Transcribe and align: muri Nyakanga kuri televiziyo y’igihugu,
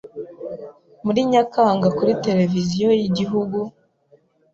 muri 1.05 1.19
Nyakanga 1.31 1.87
kuri 1.97 2.11
televiziyo 2.25 2.87
y’igihugu, 2.99 3.59